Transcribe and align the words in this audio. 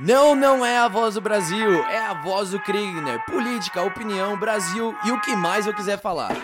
Não, 0.00 0.36
não 0.36 0.64
é 0.64 0.78
a 0.78 0.86
voz 0.86 1.14
do 1.14 1.20
Brasil, 1.20 1.82
é 1.86 1.98
a 1.98 2.14
voz 2.14 2.50
do 2.50 2.60
Kriegner. 2.60 3.20
Política, 3.24 3.82
opinião, 3.82 4.38
Brasil 4.38 4.94
e 5.04 5.10
o 5.10 5.20
que 5.20 5.34
mais 5.34 5.66
eu 5.66 5.74
quiser 5.74 6.00
falar. 6.00 6.36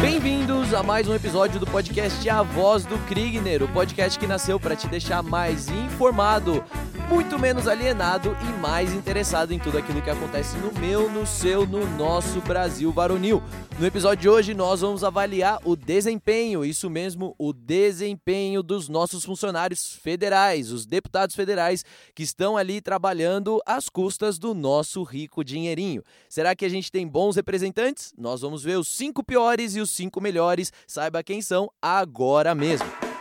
Bem-vindos 0.00 0.72
a 0.72 0.82
mais 0.82 1.06
um 1.06 1.14
episódio 1.14 1.60
do 1.60 1.66
podcast 1.66 2.30
A 2.30 2.42
Voz 2.42 2.86
do 2.86 2.98
Kriegner, 3.06 3.62
o 3.62 3.68
podcast 3.68 4.18
que 4.18 4.26
nasceu 4.26 4.58
para 4.58 4.74
te 4.74 4.86
deixar 4.86 5.22
mais 5.22 5.68
informado 5.68 6.64
muito 7.12 7.38
menos 7.38 7.68
alienado 7.68 8.34
e 8.40 8.58
mais 8.58 8.90
interessado 8.94 9.52
em 9.52 9.58
tudo 9.58 9.76
aquilo 9.76 10.00
que 10.00 10.08
acontece 10.08 10.56
no 10.56 10.72
meu, 10.80 11.10
no 11.10 11.26
seu, 11.26 11.66
no 11.66 11.86
nosso 11.98 12.40
Brasil 12.40 12.90
varonil. 12.90 13.42
No 13.78 13.86
episódio 13.86 14.22
de 14.22 14.28
hoje, 14.30 14.54
nós 14.54 14.80
vamos 14.80 15.04
avaliar 15.04 15.58
o 15.62 15.76
desempenho, 15.76 16.64
isso 16.64 16.88
mesmo, 16.88 17.34
o 17.38 17.52
desempenho 17.52 18.62
dos 18.62 18.88
nossos 18.88 19.26
funcionários 19.26 19.94
federais, 20.02 20.72
os 20.72 20.86
deputados 20.86 21.36
federais 21.36 21.84
que 22.14 22.22
estão 22.22 22.56
ali 22.56 22.80
trabalhando 22.80 23.60
às 23.66 23.90
custas 23.90 24.38
do 24.38 24.54
nosso 24.54 25.02
rico 25.02 25.44
dinheirinho. 25.44 26.02
Será 26.30 26.56
que 26.56 26.64
a 26.64 26.70
gente 26.70 26.90
tem 26.90 27.06
bons 27.06 27.36
representantes? 27.36 28.14
Nós 28.16 28.40
vamos 28.40 28.62
ver 28.62 28.78
os 28.78 28.88
cinco 28.88 29.22
piores 29.22 29.76
e 29.76 29.80
os 29.80 29.90
cinco 29.90 30.18
melhores. 30.18 30.72
Saiba 30.86 31.22
quem 31.22 31.42
são 31.42 31.70
agora 31.82 32.54
mesmo. 32.54 33.11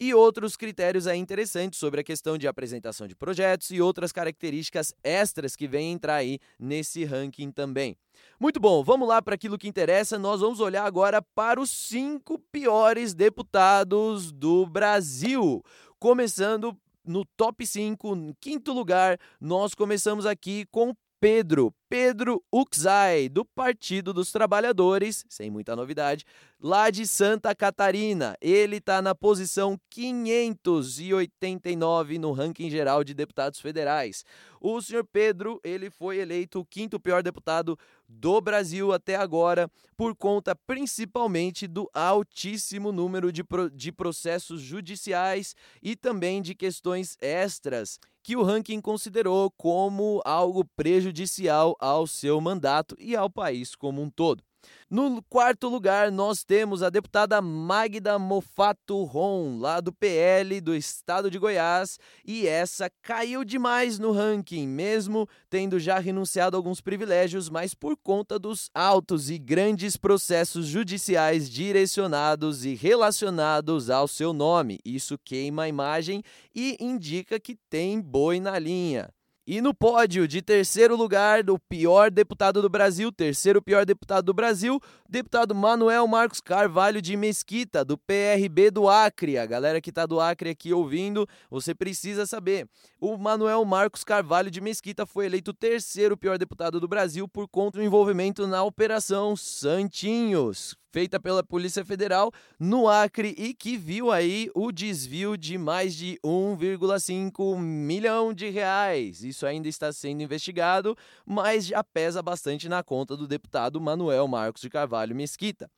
e 0.00 0.14
outros 0.14 0.56
critérios 0.56 1.06
aí 1.06 1.18
interessantes 1.18 1.78
sobre 1.78 2.00
a 2.00 2.04
questão 2.04 2.38
de 2.38 2.46
apresentação 2.46 3.06
de 3.06 3.16
projetos 3.16 3.70
e 3.70 3.80
outras 3.80 4.12
características 4.12 4.94
extras 5.02 5.56
que 5.56 5.66
vêm 5.66 5.92
entrar 5.92 6.16
aí 6.16 6.38
nesse 6.58 7.04
ranking 7.04 7.50
também. 7.50 7.96
Muito 8.38 8.60
bom, 8.60 8.82
vamos 8.84 9.08
lá 9.08 9.20
para 9.20 9.34
aquilo 9.34 9.58
que 9.58 9.68
interessa. 9.68 10.18
Nós 10.18 10.40
vamos 10.40 10.60
olhar 10.60 10.84
agora 10.84 11.20
para 11.20 11.60
os 11.60 11.70
cinco 11.70 12.38
piores 12.52 13.14
deputados 13.14 14.30
do 14.30 14.66
Brasil. 14.66 15.62
Começando 15.98 16.76
no 17.04 17.24
top 17.24 17.66
5, 17.66 18.14
em 18.14 18.34
quinto 18.40 18.72
lugar, 18.72 19.18
nós 19.40 19.74
começamos 19.74 20.26
aqui 20.26 20.66
com 20.70 20.94
Pedro. 21.20 21.74
Pedro 21.88 22.44
Uxai, 22.52 23.30
do 23.30 23.46
Partido 23.46 24.12
dos 24.12 24.30
Trabalhadores, 24.30 25.24
sem 25.26 25.50
muita 25.50 25.74
novidade, 25.74 26.26
lá 26.60 26.90
de 26.90 27.06
Santa 27.06 27.54
Catarina. 27.54 28.36
Ele 28.42 28.76
está 28.76 29.00
na 29.00 29.14
posição 29.14 29.80
589 29.88 32.18
no 32.18 32.32
ranking 32.32 32.68
geral 32.68 33.02
de 33.02 33.14
deputados 33.14 33.58
federais. 33.58 34.22
O 34.60 34.82
senhor 34.82 35.04
Pedro, 35.04 35.58
ele 35.64 35.88
foi 35.88 36.18
eleito 36.18 36.60
o 36.60 36.66
quinto 36.66 37.00
pior 37.00 37.22
deputado 37.22 37.78
do 38.06 38.38
Brasil 38.40 38.92
até 38.92 39.16
agora, 39.16 39.70
por 39.96 40.14
conta 40.14 40.54
principalmente 40.54 41.66
do 41.66 41.88
altíssimo 41.94 42.92
número 42.92 43.32
de, 43.32 43.42
pro, 43.42 43.70
de 43.70 43.90
processos 43.92 44.60
judiciais 44.60 45.56
e 45.82 45.96
também 45.96 46.42
de 46.42 46.54
questões 46.54 47.16
extras 47.20 47.98
que 48.28 48.36
o 48.36 48.42
ranking 48.42 48.78
considerou 48.78 49.50
como 49.50 50.20
algo 50.22 50.62
prejudicial 50.76 51.74
ao 51.78 52.06
seu 52.06 52.40
mandato 52.40 52.96
e 52.98 53.14
ao 53.14 53.30
país 53.30 53.74
como 53.74 54.02
um 54.02 54.10
todo. 54.10 54.42
No 54.90 55.22
quarto 55.28 55.68
lugar, 55.68 56.10
nós 56.10 56.42
temos 56.42 56.82
a 56.82 56.88
deputada 56.88 57.42
Magda 57.42 58.18
Mofato 58.18 59.04
Ron, 59.04 59.58
lá 59.58 59.80
do 59.80 59.92
PL 59.92 60.60
do 60.62 60.74
estado 60.74 61.30
de 61.30 61.38
Goiás, 61.38 61.98
e 62.24 62.46
essa 62.46 62.90
caiu 63.02 63.44
demais 63.44 63.98
no 63.98 64.12
ranking, 64.12 64.66
mesmo 64.66 65.28
tendo 65.50 65.78
já 65.78 65.98
renunciado 65.98 66.56
a 66.56 66.58
alguns 66.58 66.80
privilégios, 66.80 67.50
mas 67.50 67.74
por 67.74 67.96
conta 67.98 68.38
dos 68.38 68.70
altos 68.74 69.28
e 69.28 69.38
grandes 69.38 69.96
processos 69.96 70.66
judiciais 70.66 71.50
direcionados 71.50 72.64
e 72.64 72.74
relacionados 72.74 73.90
ao 73.90 74.08
seu 74.08 74.32
nome. 74.32 74.78
Isso 74.84 75.18
queima 75.22 75.64
a 75.64 75.68
imagem 75.68 76.22
e 76.54 76.76
indica 76.80 77.38
que 77.38 77.54
tem 77.68 78.00
boi 78.00 78.40
na 78.40 78.58
linha. 78.58 79.10
E 79.50 79.62
no 79.62 79.72
pódio 79.72 80.28
de 80.28 80.42
terceiro 80.42 80.94
lugar 80.94 81.42
do 81.42 81.58
pior 81.58 82.10
deputado 82.10 82.60
do 82.60 82.68
Brasil, 82.68 83.10
terceiro 83.10 83.62
pior 83.62 83.86
deputado 83.86 84.26
do 84.26 84.34
Brasil, 84.34 84.78
deputado 85.08 85.54
Manuel 85.54 86.06
Marcos 86.06 86.38
Carvalho 86.38 87.00
de 87.00 87.16
Mesquita, 87.16 87.82
do 87.82 87.96
PRB 87.96 88.70
do 88.70 88.90
Acre. 88.90 89.38
A 89.38 89.46
galera 89.46 89.80
que 89.80 89.90
tá 89.90 90.04
do 90.04 90.20
Acre 90.20 90.50
aqui 90.50 90.70
ouvindo, 90.74 91.26
você 91.50 91.74
precisa 91.74 92.26
saber. 92.26 92.68
O 93.00 93.16
Manuel 93.16 93.64
Marcos 93.64 94.04
Carvalho 94.04 94.50
de 94.50 94.60
Mesquita 94.60 95.06
foi 95.06 95.24
eleito 95.24 95.54
terceiro 95.54 96.14
pior 96.14 96.36
deputado 96.36 96.78
do 96.78 96.86
Brasil 96.86 97.26
por 97.26 97.48
conta 97.48 97.78
do 97.78 97.84
envolvimento 97.84 98.46
na 98.46 98.62
Operação 98.62 99.34
Santinhos 99.34 100.76
feita 100.90 101.20
pela 101.20 101.44
Polícia 101.44 101.84
Federal 101.84 102.32
no 102.58 102.88
Acre 102.88 103.34
e 103.36 103.54
que 103.54 103.76
viu 103.76 104.10
aí 104.10 104.50
o 104.54 104.72
desvio 104.72 105.36
de 105.36 105.58
mais 105.58 105.94
de 105.94 106.18
1,5 106.24 107.58
milhão 107.58 108.32
de 108.32 108.48
reais. 108.48 109.22
Isso 109.22 109.37
ainda 109.46 109.68
está 109.68 109.92
sendo 109.92 110.22
investigado, 110.22 110.96
mas 111.24 111.66
já 111.66 111.82
pesa 111.82 112.22
bastante 112.22 112.68
na 112.68 112.82
conta 112.82 113.16
do 113.16 113.26
deputado 113.26 113.80
Manuel 113.80 114.26
Marcos 114.28 114.62
de 114.62 114.70
Carvalho 114.70 115.14
Mesquita. 115.14 115.70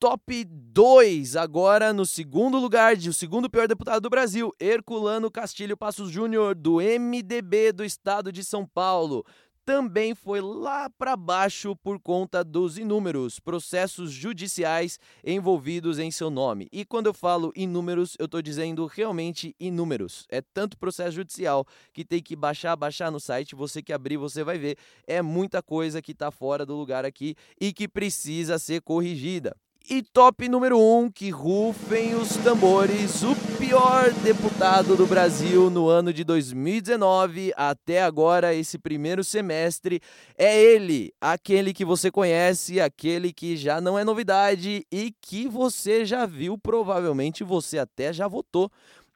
Top 0.00 0.44
2, 0.44 1.34
agora 1.34 1.92
no 1.92 2.06
segundo 2.06 2.56
lugar 2.58 2.94
de 2.94 3.08
o 3.08 3.12
segundo 3.12 3.50
pior 3.50 3.66
deputado 3.66 4.00
do 4.00 4.08
Brasil, 4.08 4.54
Herculano 4.60 5.28
Castilho 5.28 5.76
Passos 5.76 6.08
Júnior, 6.08 6.54
do 6.54 6.76
MDB 6.76 7.72
do 7.72 7.84
estado 7.84 8.30
de 8.30 8.44
São 8.44 8.64
Paulo 8.64 9.26
também 9.68 10.14
foi 10.14 10.40
lá 10.40 10.88
para 10.88 11.14
baixo 11.14 11.76
por 11.76 12.00
conta 12.00 12.42
dos 12.42 12.78
inúmeros 12.78 13.38
processos 13.38 14.10
judiciais 14.10 14.98
envolvidos 15.22 15.98
em 15.98 16.10
seu 16.10 16.30
nome. 16.30 16.68
E 16.72 16.86
quando 16.86 17.04
eu 17.04 17.12
falo 17.12 17.52
inúmeros, 17.54 18.16
eu 18.18 18.24
estou 18.24 18.40
dizendo 18.40 18.86
realmente 18.86 19.54
inúmeros. 19.60 20.24
É 20.30 20.40
tanto 20.40 20.78
processo 20.78 21.16
judicial 21.16 21.66
que 21.92 22.02
tem 22.02 22.22
que 22.22 22.34
baixar, 22.34 22.74
baixar 22.76 23.10
no 23.10 23.20
site. 23.20 23.54
Você 23.54 23.82
que 23.82 23.92
abrir, 23.92 24.16
você 24.16 24.42
vai 24.42 24.56
ver. 24.56 24.78
É 25.06 25.20
muita 25.20 25.62
coisa 25.62 26.00
que 26.00 26.12
está 26.12 26.30
fora 26.30 26.64
do 26.64 26.74
lugar 26.74 27.04
aqui 27.04 27.34
e 27.60 27.70
que 27.70 27.86
precisa 27.86 28.58
ser 28.58 28.80
corrigida. 28.80 29.54
E 29.90 30.02
top 30.02 30.46
número 30.50 30.78
1, 30.78 30.98
um, 30.98 31.10
que 31.10 31.30
rufem 31.30 32.14
os 32.14 32.36
tambores, 32.36 33.22
o 33.22 33.34
pior 33.56 34.12
deputado 34.22 34.94
do 34.94 35.06
Brasil 35.06 35.70
no 35.70 35.88
ano 35.88 36.12
de 36.12 36.22
2019 36.24 37.54
até 37.56 38.02
agora, 38.02 38.54
esse 38.54 38.78
primeiro 38.78 39.24
semestre, 39.24 40.02
é 40.36 40.62
ele, 40.62 41.10
aquele 41.18 41.72
que 41.72 41.86
você 41.86 42.10
conhece, 42.10 42.78
aquele 42.78 43.32
que 43.32 43.56
já 43.56 43.80
não 43.80 43.98
é 43.98 44.04
novidade 44.04 44.84
e 44.92 45.10
que 45.22 45.48
você 45.48 46.04
já 46.04 46.26
viu, 46.26 46.58
provavelmente 46.58 47.42
você 47.42 47.78
até 47.78 48.12
já 48.12 48.28
votou. 48.28 48.70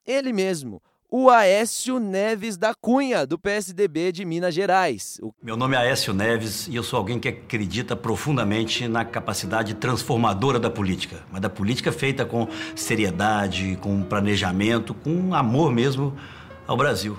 Ele 0.06 0.32
mesmo, 0.32 0.80
o 1.14 1.28
Aécio 1.28 1.98
Neves 2.00 2.56
da 2.56 2.74
Cunha, 2.74 3.26
do 3.26 3.38
PSDB 3.38 4.12
de 4.12 4.24
Minas 4.24 4.54
Gerais. 4.54 5.20
Meu 5.42 5.58
nome 5.58 5.76
é 5.76 5.80
Aécio 5.80 6.14
Neves 6.14 6.66
e 6.68 6.74
eu 6.74 6.82
sou 6.82 6.96
alguém 6.96 7.20
que 7.20 7.28
acredita 7.28 7.94
profundamente 7.94 8.88
na 8.88 9.04
capacidade 9.04 9.74
transformadora 9.74 10.58
da 10.58 10.70
política, 10.70 11.18
mas 11.30 11.42
da 11.42 11.50
política 11.50 11.92
feita 11.92 12.24
com 12.24 12.48
seriedade, 12.74 13.76
com 13.82 14.02
planejamento, 14.02 14.94
com 14.94 15.34
amor 15.34 15.70
mesmo 15.70 16.16
ao 16.66 16.78
Brasil 16.78 17.18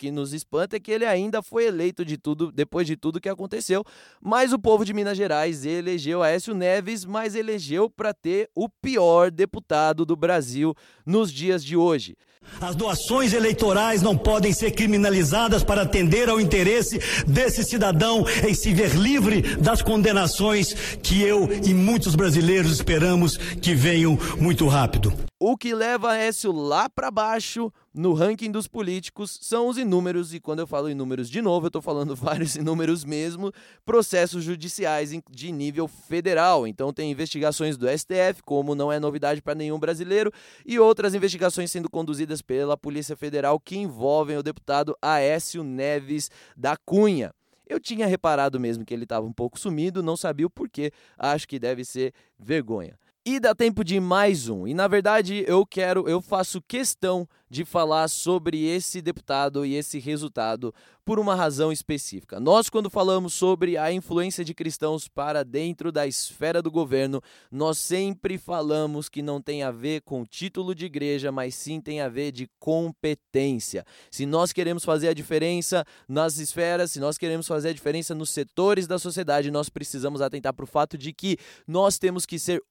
que 0.00 0.10
nos 0.10 0.32
espanta 0.32 0.76
é 0.76 0.80
que 0.80 0.90
ele 0.90 1.04
ainda 1.04 1.42
foi 1.42 1.66
eleito 1.66 2.06
de 2.06 2.16
tudo 2.16 2.50
depois 2.50 2.86
de 2.86 2.96
tudo 2.96 3.20
que 3.20 3.28
aconteceu. 3.28 3.84
Mas 4.18 4.50
o 4.50 4.58
povo 4.58 4.82
de 4.82 4.94
Minas 4.94 5.14
Gerais 5.14 5.66
elegeu 5.66 6.22
Aécio 6.22 6.54
Neves, 6.54 7.04
mas 7.04 7.34
elegeu 7.34 7.90
para 7.90 8.14
ter 8.14 8.48
o 8.54 8.66
pior 8.66 9.30
deputado 9.30 10.06
do 10.06 10.16
Brasil 10.16 10.74
nos 11.04 11.30
dias 11.30 11.62
de 11.62 11.76
hoje. 11.76 12.16
As 12.58 12.74
doações 12.74 13.34
eleitorais 13.34 14.00
não 14.00 14.16
podem 14.16 14.54
ser 14.54 14.70
criminalizadas 14.70 15.62
para 15.62 15.82
atender 15.82 16.30
ao 16.30 16.40
interesse 16.40 16.98
desse 17.26 17.62
cidadão 17.62 18.24
em 18.48 18.54
se 18.54 18.72
ver 18.72 18.94
livre 18.94 19.42
das 19.56 19.82
condenações 19.82 20.72
que 21.02 21.20
eu 21.20 21.46
e 21.62 21.74
muitos 21.74 22.14
brasileiros 22.14 22.72
esperamos 22.72 23.36
que 23.36 23.74
venham 23.74 24.18
muito 24.38 24.66
rápido. 24.66 25.12
O 25.38 25.56
que 25.56 25.74
leva 25.74 26.16
Écio 26.16 26.52
lá 26.52 26.88
para 26.88 27.10
baixo 27.10 27.70
no 27.92 28.12
ranking 28.12 28.52
dos 28.52 28.68
políticos 28.68 29.36
são 29.42 29.66
os 29.66 29.76
inúmeros, 29.76 30.32
e 30.32 30.38
quando 30.38 30.60
eu 30.60 30.66
falo 30.66 30.88
inúmeros 30.88 31.28
de 31.28 31.42
novo, 31.42 31.66
eu 31.66 31.68
estou 31.68 31.82
falando 31.82 32.14
vários 32.16 32.54
inúmeros 32.54 33.04
mesmo, 33.04 33.52
processos 33.84 34.44
judiciais 34.44 35.10
de 35.28 35.50
nível 35.50 35.88
federal. 35.88 36.68
Então 36.68 36.92
tem 36.92 37.10
investigações 37.10 37.76
do 37.76 37.88
STF, 37.88 38.42
como 38.44 38.76
não 38.76 38.92
é 38.92 39.00
novidade 39.00 39.42
para 39.42 39.56
nenhum 39.56 39.78
brasileiro, 39.78 40.32
e 40.64 40.78
outras 40.78 41.14
investigações 41.14 41.70
sendo 41.70 41.90
conduzidas 41.90 42.40
pela 42.40 42.76
Polícia 42.76 43.16
Federal 43.16 43.58
que 43.58 43.76
envolvem 43.76 44.36
o 44.36 44.42
deputado 44.42 44.96
Aécio 45.02 45.64
Neves 45.64 46.30
da 46.56 46.76
Cunha. 46.76 47.32
Eu 47.68 47.80
tinha 47.80 48.06
reparado 48.06 48.58
mesmo 48.58 48.84
que 48.84 48.94
ele 48.94 49.04
estava 49.04 49.26
um 49.26 49.32
pouco 49.32 49.58
sumido, 49.58 50.02
não 50.02 50.16
sabia 50.16 50.46
o 50.46 50.50
porquê, 50.50 50.92
acho 51.18 51.46
que 51.46 51.58
deve 51.58 51.84
ser 51.84 52.12
vergonha. 52.38 52.96
E 53.24 53.38
dá 53.38 53.54
tempo 53.54 53.84
de 53.84 54.00
mais 54.00 54.48
um. 54.48 54.66
E 54.66 54.74
na 54.74 54.88
verdade 54.88 55.44
eu 55.46 55.66
quero, 55.66 56.08
eu 56.08 56.20
faço 56.20 56.62
questão 56.62 57.28
de 57.50 57.64
falar 57.64 58.08
sobre 58.08 58.64
esse 58.64 59.02
deputado 59.02 59.66
e 59.66 59.74
esse 59.74 59.98
resultado 59.98 60.72
por 61.04 61.18
uma 61.18 61.34
razão 61.34 61.72
específica. 61.72 62.38
Nós, 62.38 62.70
quando 62.70 62.88
falamos 62.88 63.34
sobre 63.34 63.76
a 63.76 63.92
influência 63.92 64.44
de 64.44 64.54
cristãos 64.54 65.08
para 65.08 65.42
dentro 65.42 65.90
da 65.90 66.06
esfera 66.06 66.62
do 66.62 66.70
governo, 66.70 67.20
nós 67.50 67.78
sempre 67.78 68.38
falamos 68.38 69.08
que 69.08 69.20
não 69.20 69.42
tem 69.42 69.64
a 69.64 69.72
ver 69.72 70.02
com 70.02 70.24
título 70.24 70.72
de 70.72 70.86
igreja, 70.86 71.32
mas 71.32 71.56
sim 71.56 71.80
tem 71.80 72.00
a 72.00 72.08
ver 72.08 72.30
de 72.30 72.48
competência. 72.60 73.84
Se 74.08 74.24
nós 74.24 74.52
queremos 74.52 74.84
fazer 74.84 75.08
a 75.08 75.14
diferença 75.14 75.84
nas 76.08 76.38
esferas, 76.38 76.92
se 76.92 77.00
nós 77.00 77.18
queremos 77.18 77.48
fazer 77.48 77.70
a 77.70 77.72
diferença 77.72 78.14
nos 78.14 78.30
setores 78.30 78.86
da 78.86 78.98
sociedade, 78.98 79.50
nós 79.50 79.68
precisamos 79.68 80.20
atentar 80.20 80.54
para 80.54 80.64
o 80.64 80.68
fato 80.68 80.96
de 80.96 81.12
que 81.12 81.36
nós 81.66 81.98
temos 81.98 82.24
que 82.24 82.38
ser 82.38 82.62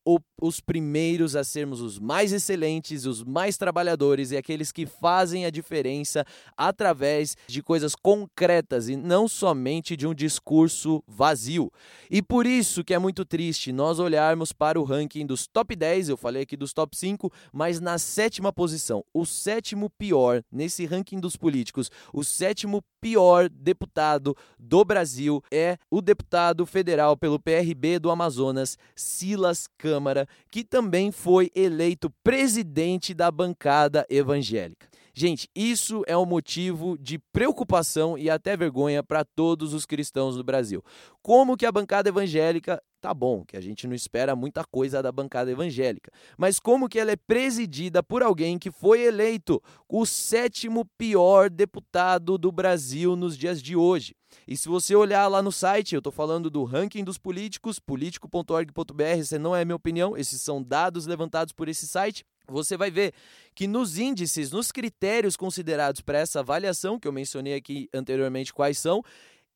os 0.41 0.61
primeiros 0.61 1.35
a 1.35 1.43
sermos 1.43 1.81
os 1.81 1.99
mais 1.99 2.31
excelentes, 2.31 3.05
os 3.05 3.21
mais 3.21 3.57
trabalhadores 3.57 4.31
e 4.31 4.37
aqueles 4.37 4.68
que 4.71 4.85
fazem 4.85 5.45
a 5.45 5.49
diferença 5.49 6.25
através 6.57 7.35
de 7.47 7.61
coisas 7.61 7.95
concretas 7.95 8.89
e 8.89 8.95
não 8.95 9.27
somente 9.27 9.95
de 9.95 10.07
um 10.07 10.13
discurso 10.13 11.03
vazio. 11.07 11.71
E 12.09 12.21
por 12.21 12.45
isso 12.45 12.83
que 12.83 12.93
é 12.93 12.99
muito 12.99 13.23
triste 13.25 13.71
nós 13.71 13.99
olharmos 13.99 14.51
para 14.51 14.79
o 14.79 14.83
ranking 14.83 15.25
dos 15.25 15.47
top 15.47 15.75
10, 15.75 16.09
eu 16.09 16.17
falei 16.17 16.43
aqui 16.43 16.57
dos 16.57 16.73
top 16.73 16.95
5, 16.95 17.31
mas 17.51 17.79
na 17.79 17.97
sétima 17.97 18.51
posição, 18.51 19.03
o 19.13 19.25
sétimo 19.25 19.89
pior 19.89 20.43
nesse 20.51 20.85
ranking 20.85 21.19
dos 21.19 21.35
políticos, 21.35 21.89
o 22.13 22.23
sétimo 22.23 22.83
pior 23.01 23.49
deputado 23.49 24.35
do 24.57 24.83
Brasil 24.83 25.43
é 25.51 25.77
o 25.89 26.01
deputado 26.01 26.65
federal 26.65 27.17
pelo 27.17 27.39
PRB 27.39 27.99
do 27.99 28.11
Amazonas, 28.11 28.77
Silas 28.95 29.67
Câmara, 29.77 30.27
que 30.51 30.63
também 30.63 31.11
foi 31.11 31.51
eleito 31.55 32.11
presidente 32.23 33.13
da 33.13 33.31
bancada 33.31 34.05
evangélica. 34.09 34.87
Gente, 35.13 35.49
isso 35.53 36.03
é 36.07 36.15
um 36.15 36.25
motivo 36.25 36.97
de 36.97 37.19
preocupação 37.33 38.17
e 38.17 38.29
até 38.29 38.55
vergonha 38.55 39.03
para 39.03 39.25
todos 39.25 39.73
os 39.73 39.85
cristãos 39.85 40.37
do 40.37 40.43
Brasil. 40.43 40.81
Como 41.21 41.57
que 41.57 41.65
a 41.65 41.71
bancada 41.71 42.07
evangélica 42.07 42.81
tá 42.99 43.13
bom, 43.13 43.43
que 43.45 43.57
a 43.57 43.61
gente 43.61 43.87
não 43.87 43.95
espera 43.95 44.35
muita 44.35 44.63
coisa 44.63 45.01
da 45.01 45.11
bancada 45.11 45.51
evangélica. 45.51 46.11
Mas 46.37 46.59
como 46.59 46.89
que 46.89 46.99
ela 46.99 47.11
é 47.11 47.15
presidida 47.15 48.03
por 48.03 48.21
alguém 48.21 48.59
que 48.59 48.71
foi 48.71 49.01
eleito 49.01 49.61
o 49.87 50.05
sétimo 50.05 50.85
pior 50.97 51.49
deputado 51.49 52.37
do 52.37 52.51
Brasil 52.51 53.15
nos 53.15 53.37
dias 53.37 53.61
de 53.61 53.75
hoje? 53.75 54.15
E 54.47 54.55
se 54.55 54.67
você 54.67 54.95
olhar 54.95 55.27
lá 55.27 55.41
no 55.41 55.51
site, 55.51 55.95
eu 55.95 55.99
estou 55.99 56.11
falando 56.11 56.49
do 56.49 56.63
ranking 56.63 57.03
dos 57.03 57.17
políticos, 57.17 57.79
político.org.br, 57.79 59.03
essa 59.03 59.39
não 59.39 59.55
é 59.55 59.65
minha 59.65 59.75
opinião, 59.75 60.15
esses 60.15 60.41
são 60.41 60.61
dados 60.61 61.05
levantados 61.05 61.53
por 61.53 61.67
esse 61.67 61.87
site. 61.87 62.23
Você 62.47 62.75
vai 62.75 62.89
ver 62.89 63.13
que 63.53 63.67
nos 63.67 63.97
índices, 63.97 64.51
nos 64.51 64.71
critérios 64.71 65.35
considerados 65.37 66.01
para 66.01 66.19
essa 66.19 66.39
avaliação, 66.39 66.99
que 66.99 67.07
eu 67.07 67.11
mencionei 67.11 67.53
aqui 67.53 67.87
anteriormente 67.93 68.53
quais 68.53 68.77
são, 68.77 69.03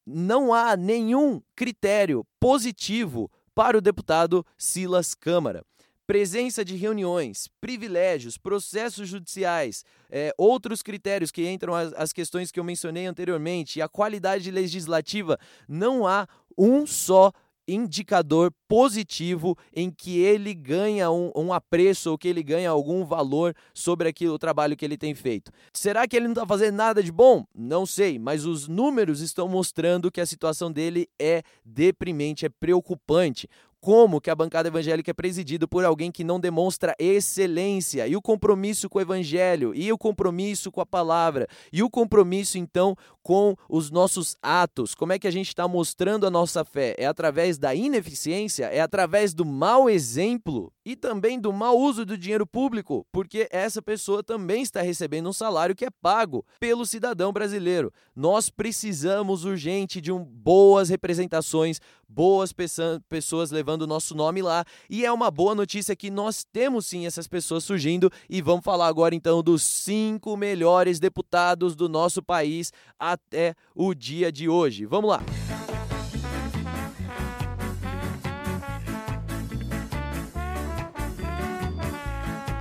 não 0.06 0.54
há 0.54 0.76
nenhum 0.76 1.42
critério 1.56 2.26
positivo 2.40 3.32
para 3.56 3.78
o 3.78 3.82
deputado 3.82 4.46
Silas 4.58 5.14
Câmara. 5.14 5.64
Presença 6.06 6.66
de 6.66 6.76
reuniões, 6.76 7.48
privilégios, 7.62 8.38
processos 8.38 9.08
judiciais, 9.08 9.86
é, 10.10 10.34
outros 10.38 10.82
critérios 10.82 11.32
que 11.32 11.50
entram 11.50 11.74
as, 11.74 11.94
as 11.94 12.12
questões 12.12 12.52
que 12.52 12.60
eu 12.60 12.64
mencionei 12.64 13.06
anteriormente 13.06 13.80
e 13.80 13.82
a 13.82 13.88
qualidade 13.88 14.52
legislativa, 14.52 15.40
não 15.68 16.06
há 16.06 16.28
um 16.58 16.86
só 16.86 17.32
indicador 17.68 18.52
positivo 18.68 19.58
em 19.74 19.90
que 19.90 20.20
ele 20.20 20.54
ganha 20.54 21.12
um, 21.12 21.32
um 21.36 21.54
apreço 21.54 22.12
ou 22.12 22.18
que 22.18 22.28
ele 22.28 22.44
ganha 22.44 22.70
algum 22.70 23.06
valor 23.06 23.56
sobre 23.74 24.08
aquilo, 24.08 24.36
o 24.36 24.40
trabalho 24.40 24.76
que 24.76 24.84
ele 24.84 24.98
tem 24.98 25.14
feito. 25.14 25.52
Será 25.74 26.08
que 26.08 26.16
ele 26.16 26.26
não 26.26 26.34
está 26.34 26.46
fazendo 26.46 26.76
nada 26.76 27.02
de 27.02 27.12
bom? 27.12 27.46
Não 27.54 27.86
sei, 27.86 28.20
mas 28.20 28.46
os 28.46 28.68
números 28.68 29.22
estão 29.22 29.48
mostrando 29.48 30.12
que 30.12 30.22
a 30.22 30.26
situação 30.26 30.72
dele 30.72 31.08
é 31.20 31.44
deprimente, 31.66 32.46
é 32.46 32.50
preocupante 32.50 33.48
como 33.84 34.22
que 34.22 34.30
a 34.30 34.36
bancada 34.36 34.70
evangélica 34.70 35.12
é 35.12 35.14
presidida 35.14 35.68
por 35.68 35.84
alguém 35.84 36.10
que 36.10 36.24
não 36.24 36.40
demonstra 36.40 36.96
excelência 36.98 38.08
e 38.08 38.16
o 38.16 38.22
compromisso 38.22 38.90
com 38.90 38.98
o 38.98 39.02
evangelho 39.02 39.76
e 39.76 39.92
o 39.92 39.98
compromisso 39.98 40.72
com 40.72 40.80
a 40.80 40.86
palavra 40.86 41.50
e 41.70 41.84
o 41.84 41.90
compromisso 41.90 42.58
então 42.58 42.96
com 43.22 43.58
os 43.68 43.92
nossos 43.92 44.38
atos. 44.42 44.96
Como 44.96 45.12
é 45.12 45.20
que 45.20 45.28
a 45.28 45.32
gente 45.32 45.50
está 45.50 45.68
mostrando 45.68 46.26
a 46.26 46.30
nossa 46.30 46.64
fé? 46.64 46.96
É 46.98 47.06
através 47.06 47.58
da 47.58 47.76
ineficiência? 47.76 48.68
É 48.68 48.80
através 48.80 49.34
do 49.34 49.44
mau 49.44 49.90
exemplo 49.90 50.72
e 50.86 50.96
também 50.96 51.40
do 51.40 51.52
mau 51.52 51.78
uso 51.78 52.06
do 52.06 52.18
dinheiro 52.18 52.46
público, 52.46 53.06
porque 53.12 53.48
essa 53.52 53.82
pessoa 53.82 54.24
também 54.24 54.62
está 54.62 54.82
recebendo 54.82 55.30
um 55.30 55.34
salário 55.34 55.76
que 55.76 55.86
é 55.86 55.90
pago 55.90 56.46
pelo 56.60 56.86
cidadão 56.86 57.32
brasileiro. 57.32 57.92
Nós 58.16 58.50
precisamos 58.50 59.46
urgente 59.46 60.02
de 60.02 60.12
um, 60.12 60.24
boas 60.24 60.90
representações, 60.90 61.80
boas 62.14 62.54
pessoas 63.10 63.50
levando 63.50 63.84
o 63.84 63.88
nosso 63.88 64.16
nome 64.16 64.42
lá. 64.42 64.64
E 64.90 65.06
é 65.06 65.12
uma 65.12 65.32
boa 65.32 65.56
notícia 65.56 65.96
que 65.96 66.12
nós 66.12 66.44
temos 66.44 66.86
sim 66.86 67.06
essas 67.06 67.28
pessoas 67.28 67.64
surgindo. 67.64 68.12
E 68.30 68.42
vamos 68.42 68.64
falar 68.64 68.88
agora 68.88 69.16
então 69.16 69.42
dos 69.42 69.64
cinco 69.64 70.38
melhores 70.38 71.00
deputados 71.00 71.76
do 71.76 71.90
nosso 71.90 72.22
país 72.22 72.72
até 73.00 73.56
o 73.74 73.94
dia 73.94 74.32
de 74.32 74.48
hoje. 74.48 74.86
Vamos 74.86 75.10
lá! 75.10 75.22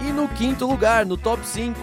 E 0.00 0.12
no 0.12 0.28
quinto 0.28 0.66
lugar, 0.66 1.06
no 1.06 1.16
top 1.16 1.46
5, 1.46 1.78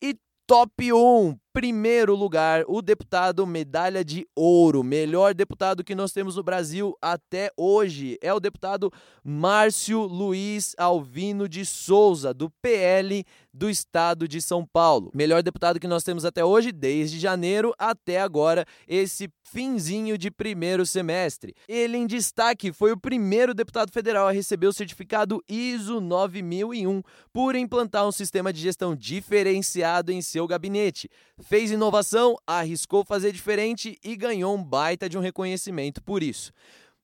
E 0.00 0.16
top 0.46 0.92
1, 0.92 1.38
primeiro 1.52 2.14
lugar, 2.14 2.64
o 2.68 2.80
deputado 2.80 3.44
medalha 3.46 4.04
de 4.04 4.26
ouro, 4.36 4.84
melhor 4.84 5.34
deputado 5.34 5.82
que 5.82 5.94
nós 5.94 6.12
temos 6.12 6.36
no 6.36 6.42
Brasil 6.42 6.96
até 7.02 7.50
hoje, 7.56 8.16
é 8.22 8.32
o 8.32 8.38
deputado 8.38 8.92
Márcio 9.24 10.02
Luiz 10.02 10.74
Alvino 10.78 11.48
de 11.48 11.66
Souza, 11.66 12.32
do 12.32 12.48
PL 12.62 13.24
do 13.52 13.68
estado 13.68 14.28
de 14.28 14.40
São 14.40 14.64
Paulo. 14.64 15.10
Melhor 15.12 15.42
deputado 15.42 15.80
que 15.80 15.88
nós 15.88 16.04
temos 16.04 16.24
até 16.24 16.44
hoje, 16.44 16.70
desde 16.70 17.18
janeiro 17.18 17.74
até 17.76 18.20
agora, 18.20 18.64
esse 18.86 19.28
finzinho 19.42 20.16
de 20.16 20.30
primeiro 20.30 20.86
semestre. 20.86 21.54
Ele 21.68 21.96
em 21.96 22.06
destaque 22.06 22.72
foi 22.72 22.92
o 22.92 23.00
primeiro 23.00 23.52
deputado 23.52 23.90
federal 23.90 24.28
a 24.28 24.32
receber 24.32 24.68
o 24.68 24.72
certificado 24.72 25.42
ISO 25.48 26.00
9001 26.00 27.02
por 27.32 27.56
implantar 27.56 28.06
um 28.06 28.12
sistema 28.12 28.52
de 28.52 28.60
gestão 28.60 28.94
diferenciado 28.94 30.12
em 30.12 30.22
seu 30.22 30.46
gabinete 30.46 31.10
fez 31.42 31.70
inovação, 31.70 32.36
arriscou 32.46 33.04
fazer 33.04 33.32
diferente 33.32 33.98
e 34.04 34.16
ganhou 34.16 34.54
um 34.54 34.62
baita 34.62 35.08
de 35.08 35.18
um 35.18 35.20
reconhecimento 35.20 36.02
por 36.02 36.22
isso. 36.22 36.52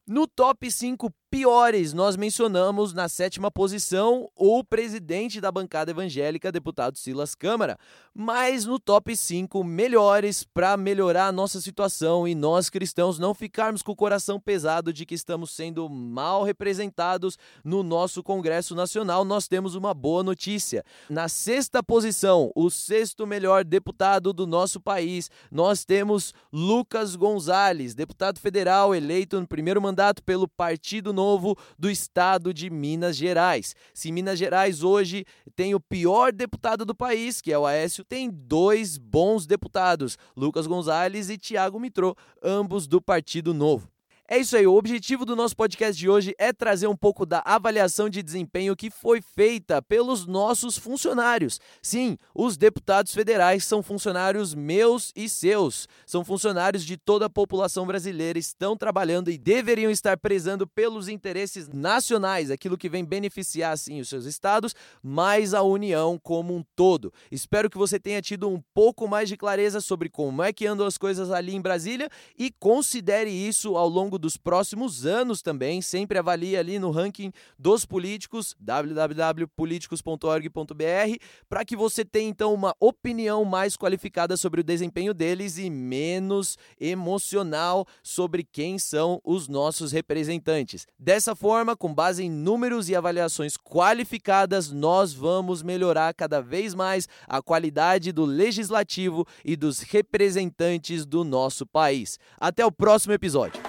No 0.07 0.27
top 0.27 0.71
5 0.71 1.13
piores, 1.37 1.93
nós 1.93 2.17
mencionamos 2.17 2.95
na 2.95 3.11
sétima 3.11 3.51
posição 3.51 4.27
o 4.35 4.65
presidente 4.65 5.39
da 5.39 5.53
bancada 5.53 5.91
evangélica, 5.91 6.51
deputado 6.51 6.97
Silas 6.97 7.35
Câmara. 7.35 7.79
Mas 8.15 8.65
no 8.65 8.79
top 8.79 9.15
5 9.15 9.63
melhores 9.63 10.43
para 10.43 10.79
melhorar 10.79 11.27
a 11.27 11.33
nossa 11.33 11.61
situação 11.61 12.27
e 12.27 12.35
nós 12.35 12.71
cristãos 12.71 13.19
não 13.19 13.35
ficarmos 13.35 13.83
com 13.83 13.93
o 13.93 13.97
coração 13.97 14.41
pesado 14.41 14.95
de 14.95 15.05
que 15.05 15.15
estamos 15.15 15.51
sendo 15.51 15.91
mal 15.91 16.43
representados 16.43 17.37
no 17.63 17.83
nosso 17.83 18.23
Congresso 18.23 18.75
Nacional, 18.75 19.23
nós 19.23 19.47
temos 19.47 19.75
uma 19.75 19.93
boa 19.93 20.23
notícia. 20.23 20.83
Na 21.11 21.29
sexta 21.29 21.83
posição, 21.83 22.51
o 22.57 22.71
sexto 22.71 23.27
melhor 23.27 23.63
deputado 23.63 24.33
do 24.33 24.47
nosso 24.47 24.81
país, 24.81 25.31
nós 25.53 25.85
temos 25.85 26.33
Lucas 26.51 27.15
Gonzalez, 27.15 27.95
deputado 27.95 28.41
federal 28.41 28.95
eleito 28.95 29.39
no 29.39 29.47
primeiro 29.47 29.83
mandato 29.83 30.23
pelo 30.23 30.49
Partido 30.49 31.13
Novo 31.27 31.59
do 31.77 31.91
Estado 31.91 32.55
de 32.55 32.71
Minas 32.71 33.17
Gerais. 33.17 33.75
Se 33.93 34.13
Minas 34.13 34.39
Gerais 34.39 34.85
hoje 34.85 35.25
tem 35.57 35.75
o 35.75 35.81
pior 35.81 36.33
deputado 36.33 36.85
do 36.85 36.95
país, 36.95 37.41
que 37.41 37.53
é 37.53 37.59
o 37.59 37.67
Aécio, 37.67 38.05
tem 38.05 38.31
dois 38.31 38.97
bons 38.97 39.45
deputados, 39.45 40.17
Lucas 40.37 40.69
Gonzalez 40.69 41.29
e 41.29 41.37
Tiago 41.37 41.81
Mitrô, 41.81 42.15
ambos 42.41 42.87
do 42.87 43.03
Partido 43.03 43.53
Novo. 43.53 43.96
É 44.29 44.39
isso 44.39 44.57
aí, 44.57 44.67
o 44.67 44.75
objetivo 44.75 45.25
do 45.25 45.37
nosso 45.37 45.55
podcast 45.55 45.97
de 45.97 46.09
hoje 46.09 46.35
é 46.37 46.53
trazer 46.53 46.89
um 46.89 46.97
pouco 46.97 47.25
da 47.25 47.45
avaliação 47.45 48.09
de 48.09 48.25
desempenho 48.25 48.75
que 48.75 48.91
foi 48.91 49.21
feita 49.21 49.81
pelos 49.81 50.27
nossos 50.27 50.77
funcionários. 50.77 51.61
Sim, 51.81 52.19
os 52.35 52.57
deputados 52.57 53.15
federais 53.15 53.65
são 53.65 53.85
funcionários 53.85 54.53
meus 54.53 55.13
e 55.15 55.29
seus. 55.29 55.87
São 56.05 56.25
funcionários 56.25 56.85
de 56.85 56.97
toda 56.97 57.27
a 57.27 57.31
população 57.31 57.87
brasileira, 57.87 58.37
estão 58.37 58.77
trabalhando 58.77 59.31
e 59.31 59.39
deveriam 59.39 59.93
estar 59.93 60.17
prezando 60.17 60.67
pelos 60.67 61.09
interesses 61.09 61.69
nacionais, 61.69 62.51
aquilo 62.51 62.77
que 62.77 62.89
vem 62.89 63.05
beneficiar 63.05 63.79
sim 63.79 64.01
os 64.01 64.09
seus 64.09 64.25
estados, 64.25 64.75
mas 65.01 65.55
a 65.55 65.63
União 65.63 66.19
como 66.21 66.53
um 66.53 66.65
todo. 66.75 67.13
Espero 67.31 67.71
que 67.71 67.79
você 67.79 67.97
tenha 67.97 68.21
tido 68.21 68.49
um 68.49 68.61
pouco 68.75 69.07
mais 69.07 69.29
de 69.29 69.37
clareza 69.37 69.81
sobre 69.81 70.09
como 70.09 70.43
é 70.43 70.53
que 70.53 70.67
andam 70.67 70.85
as 70.85 70.99
coisas 70.99 71.31
ali 71.31 71.55
em 71.55 71.61
Brasília 71.61 72.11
e 72.37 72.51
considere 72.51 73.31
isso 73.31 73.77
ao 73.77 73.89
longo 73.89 74.16
longo 74.17 74.19
dos 74.19 74.37
próximos 74.37 75.07
anos 75.07 75.41
também. 75.43 75.81
Sempre 75.81 76.19
avalie 76.19 76.57
ali 76.57 76.77
no 76.79 76.91
ranking 76.91 77.33
dos 77.59 77.85
políticos, 77.85 78.57
www.politicos.org.br, 78.59 81.17
para 81.49 81.65
que 81.65 81.77
você 81.77 82.05
tenha 82.05 82.29
então 82.29 82.53
uma 82.53 82.75
opinião 82.81 83.45
mais 83.45 83.77
qualificada 83.77 84.37
sobre 84.37 84.61
o 84.61 84.65
desempenho 84.65 85.15
deles 85.15 85.59
e 85.59 85.71
menos 85.71 86.59
emocional 86.81 87.87
sobre 88.03 88.43
quem 88.45 88.77
são 88.79 89.21
os 89.25 89.47
nossos 89.49 89.93
representantes. 89.93 90.87
Dessa 90.99 91.37
forma, 91.37 91.77
com 91.77 91.95
base 91.95 92.25
em 92.25 92.31
números 92.31 92.89
e 92.89 92.97
avaliações 92.97 93.57
qualificadas, 93.57 94.73
nós 94.73 95.13
vamos 95.13 95.63
melhorar 95.63 96.15
cada 96.15 96.41
vez 96.41 96.75
mais 96.75 97.07
a 97.29 97.43
qualidade 97.43 98.13
do 98.13 98.25
legislativo 98.25 99.27
e 99.45 99.57
dos 99.57 99.81
representantes 99.81 101.05
do 101.05 101.25
nosso 101.25 101.67
país. 101.67 102.19
Até 102.41 102.65
o 102.65 102.73
próximo 102.73 103.13
episódio. 103.13 103.66